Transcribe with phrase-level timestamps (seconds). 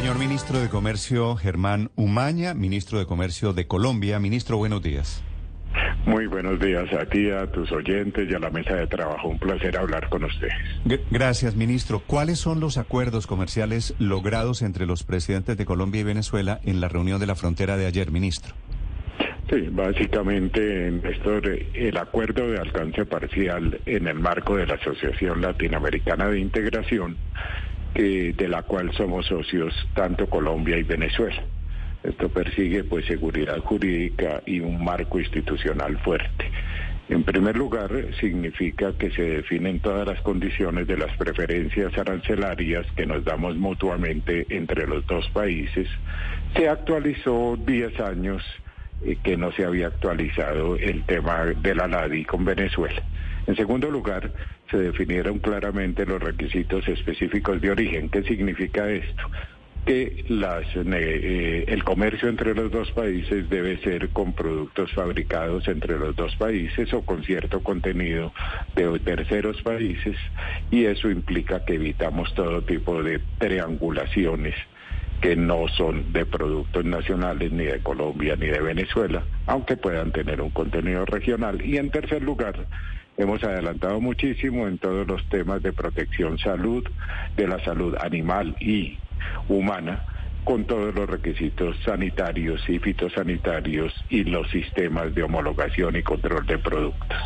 [0.00, 4.18] Señor Ministro de Comercio Germán Umaña, Ministro de Comercio de Colombia.
[4.18, 5.22] Ministro, buenos días.
[6.06, 9.28] Muy buenos días a ti, a tus oyentes y a la mesa de trabajo.
[9.28, 10.54] Un placer hablar con ustedes.
[11.10, 12.00] Gracias, ministro.
[12.06, 16.88] ¿Cuáles son los acuerdos comerciales logrados entre los presidentes de Colombia y Venezuela en la
[16.88, 18.54] reunión de la frontera de ayer, ministro?
[19.50, 21.42] Sí, básicamente en esto
[21.74, 27.18] el acuerdo de alcance parcial en el marco de la Asociación Latinoamericana de Integración,
[27.94, 31.42] que, de la cual somos socios tanto Colombia y Venezuela.
[32.02, 36.50] Esto persigue pues seguridad jurídica y un marco institucional fuerte.
[37.10, 43.04] En primer lugar, significa que se definen todas las condiciones de las preferencias arancelarias que
[43.04, 45.88] nos damos mutuamente entre los dos países.
[46.54, 48.44] Se actualizó 10 años
[49.04, 53.02] eh, que no se había actualizado el tema de la LADI con Venezuela.
[53.46, 54.32] En segundo lugar,
[54.70, 58.08] se definieron claramente los requisitos específicos de origen.
[58.08, 59.22] ¿Qué significa esto?
[59.86, 65.98] que las, eh, el comercio entre los dos países debe ser con productos fabricados entre
[65.98, 68.32] los dos países o con cierto contenido
[68.76, 70.16] de terceros países
[70.70, 74.54] y eso implica que evitamos todo tipo de triangulaciones
[75.20, 80.40] que no son de productos nacionales ni de Colombia ni de Venezuela, aunque puedan tener
[80.40, 81.62] un contenido regional.
[81.62, 82.66] Y en tercer lugar,
[83.20, 86.84] hemos adelantado muchísimo en todos los temas de protección salud,
[87.36, 88.98] de la salud animal y
[89.48, 90.04] humana,
[90.44, 96.58] con todos los requisitos sanitarios y fitosanitarios y los sistemas de homologación y control de
[96.58, 97.18] productos.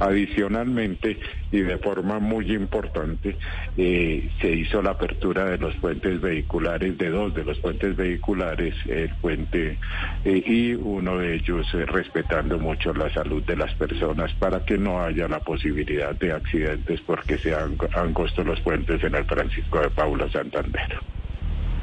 [0.00, 1.18] Adicionalmente,
[1.50, 3.36] y de forma muy importante,
[3.76, 8.74] eh, se hizo la apertura de los puentes vehiculares, de dos de los puentes vehiculares,
[8.86, 9.78] el puente
[10.24, 14.78] eh, y uno de ellos eh, respetando mucho la salud de las personas para que
[14.78, 19.80] no haya la posibilidad de accidentes porque se han angostos los puentes en el Francisco
[19.80, 21.00] de Paula Santander.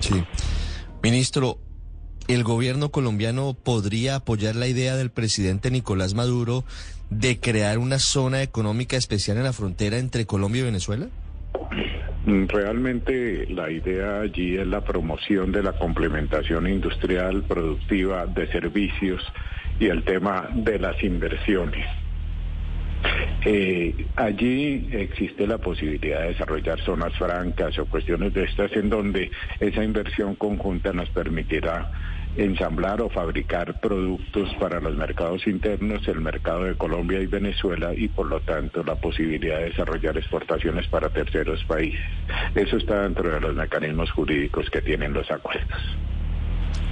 [0.00, 0.22] Sí.
[1.02, 1.58] Ministro,
[2.34, 6.64] ¿el gobierno colombiano podría apoyar la idea del presidente Nicolás Maduro
[7.10, 11.08] de crear una zona económica especial en la frontera entre Colombia y Venezuela?
[12.26, 19.20] Mm, Realmente la idea allí es la promoción de la complementación industrial, productiva, de servicios
[19.80, 21.84] y el tema de las inversiones.
[23.44, 29.30] Eh, allí existe la posibilidad de desarrollar zonas francas o cuestiones de estas en donde
[29.58, 31.90] esa inversión conjunta nos permitirá
[32.36, 38.08] ensamblar o fabricar productos para los mercados internos, el mercado de Colombia y Venezuela y
[38.08, 42.00] por lo tanto la posibilidad de desarrollar exportaciones para terceros países.
[42.54, 45.80] Eso está dentro de los mecanismos jurídicos que tienen los acuerdos.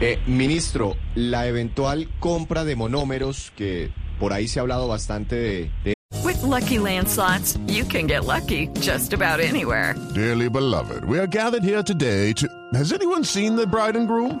[0.00, 5.70] Eh, ministro, la eventual compra de monómeros, que por ahí se ha hablado bastante de,
[5.84, 5.94] de
[6.24, 9.94] With Lucky Land slots, you can get lucky just about anywhere.
[10.14, 12.48] Dearly beloved, we are gathered here today to.
[12.74, 14.40] Has anyone seen the bride and groom?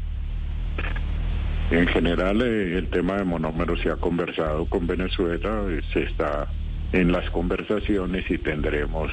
[1.71, 6.47] En general, eh, el tema de monómeros se ha conversado con Venezuela, eh, se está
[6.91, 9.09] en las conversaciones y tendremos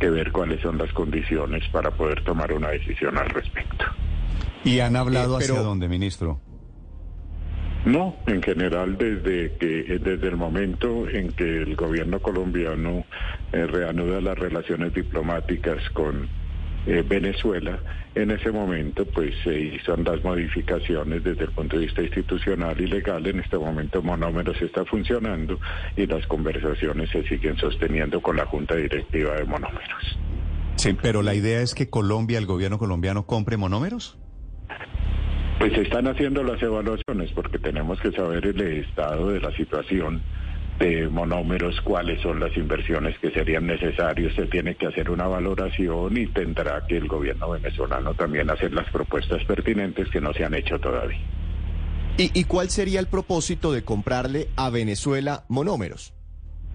[0.00, 3.84] que ver cuáles son las condiciones para poder tomar una decisión al respecto.
[4.64, 6.40] ¿Y han hablado Eh, pero- hacia dónde, ministro?
[7.84, 13.04] No, en general desde que eh, desde el momento en que el gobierno colombiano
[13.52, 16.28] eh, reanuda las relaciones diplomáticas con
[16.86, 17.78] eh, Venezuela,
[18.14, 22.86] en ese momento pues se hizo las modificaciones desde el punto de vista institucional y
[22.86, 23.26] legal.
[23.26, 25.58] En este momento Monómeros está funcionando
[25.96, 30.18] y las conversaciones se siguen sosteniendo con la Junta Directiva de Monómeros.
[30.76, 34.16] Sí, pero la idea es que Colombia, el gobierno colombiano, compre monómeros.
[35.58, 40.22] Pues se están haciendo las evaluaciones porque tenemos que saber el estado de la situación
[40.78, 44.34] de monómeros, cuáles son las inversiones que serían necesarias.
[44.34, 48.88] Se tiene que hacer una valoración y tendrá que el gobierno venezolano también hacer las
[48.90, 51.18] propuestas pertinentes que no se han hecho todavía.
[52.16, 56.12] ¿Y, ¿Y cuál sería el propósito de comprarle a Venezuela monómeros?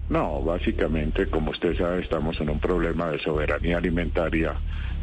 [0.08, 4.54] No, básicamente, como usted sabe, estamos en un problema de soberanía alimentaria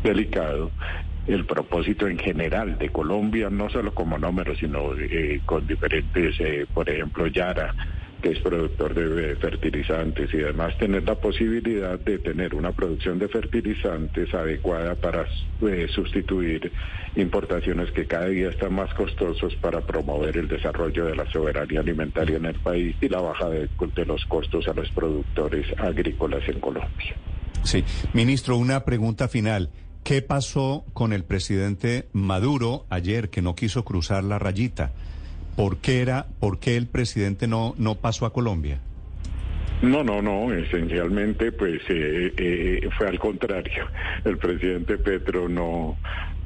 [0.03, 0.71] delicado.
[1.27, 6.65] El propósito en general de Colombia, no solo como monómeros, sino eh, con diferentes, eh,
[6.71, 7.73] por ejemplo, Yara,
[8.21, 13.27] que es productor de fertilizantes y además tener la posibilidad de tener una producción de
[13.27, 15.25] fertilizantes adecuada para
[15.61, 16.71] eh, sustituir
[17.15, 22.37] importaciones que cada día están más costosos para promover el desarrollo de la soberanía alimentaria
[22.37, 26.59] en el país y la baja de, de los costos a los productores agrícolas en
[26.59, 27.15] Colombia.
[27.63, 27.83] Sí,
[28.13, 29.69] ministro, una pregunta final.
[30.03, 34.93] ¿Qué pasó con el presidente Maduro ayer que no quiso cruzar la rayita?
[35.55, 38.79] ¿Por qué, era, por qué el presidente no, no pasó a Colombia?
[39.81, 43.87] No, no, no, esencialmente pues eh, eh, fue al contrario.
[44.23, 45.97] El presidente Petro no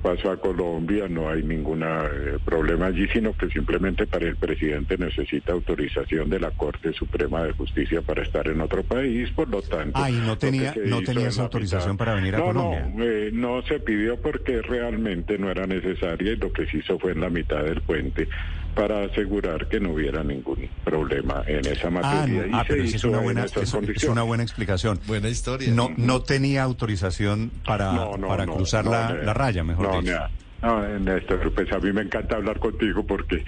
[0.01, 4.97] pasó a Colombia, no hay ningún eh, problema allí, sino que simplemente para el presidente
[4.97, 9.61] necesita autorización de la Corte Suprema de Justicia para estar en otro país, por lo
[9.63, 9.99] tanto...
[9.99, 12.87] Ah, no tenía, no tenía esa autorización para venir a Colombia.
[12.93, 17.11] No, no se pidió porque realmente no era necesaria y lo que se hizo fue
[17.13, 18.29] en la mitad del puente
[18.75, 22.45] para asegurar que no hubiera ningún problema en esa materia.
[22.51, 24.99] Ah, ah pero es una, buena, es, una buena explicación.
[25.07, 25.71] Buena historia.
[25.71, 30.17] No, no tenía autorización para, para cruzar la, la, raya, mejor dicho.
[30.61, 33.43] No, Néstor, pues a mí me encanta hablar contigo porque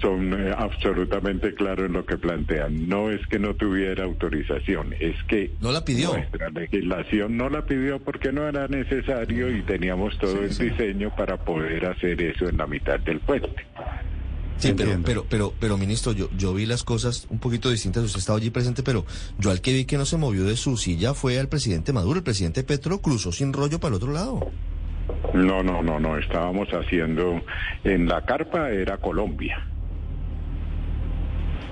[0.00, 2.88] son eh, absolutamente claros en lo que plantean.
[2.88, 6.12] No es que no tuviera autorización, es que no la pidió.
[6.14, 11.36] Nuestra legislación no la pidió porque no era necesario y teníamos todo el diseño para
[11.38, 13.66] poder hacer eso en la mitad del puente.
[14.60, 18.04] Sí, pero, pero, pero, pero, ministro, yo, yo vi las cosas un poquito distintas.
[18.04, 19.06] Usted estaba allí presente, pero
[19.38, 22.18] yo al que vi que no se movió de su silla fue al presidente Maduro.
[22.18, 24.50] El presidente Petro cruzó sin rollo para el otro lado.
[25.34, 26.18] No, no, no, no.
[26.18, 27.40] Estábamos haciendo
[27.84, 29.66] en la carpa era Colombia.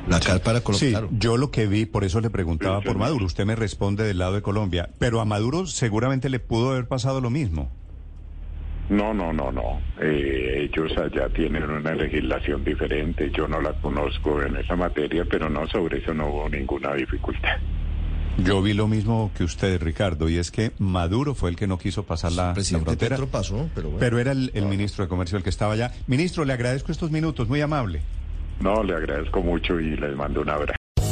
[0.09, 1.01] La carpa era Colombia.
[1.01, 3.27] Sí, yo lo que vi, por eso le preguntaba por Maduro.
[3.27, 7.21] Usted me responde del lado de Colombia, pero a Maduro seguramente le pudo haber pasado
[7.21, 7.71] lo mismo.
[8.89, 9.81] No, no, no, no.
[10.01, 13.31] Eh, ellos allá tienen una legislación diferente.
[13.31, 17.57] Yo no la conozco en esa materia, pero no, sobre eso no hubo ninguna dificultad.
[18.39, 21.77] Yo vi lo mismo que usted, Ricardo, y es que Maduro fue el que no
[21.77, 23.19] quiso pasar la, frontera.
[23.31, 25.93] pasó, pero, pero era el, ministro de Comercio el que estaba allá.
[26.07, 28.01] Ministro, le agradezco estos minutos, muy amable.
[28.61, 30.78] No, le agradezco mucho y les mando un abrazo.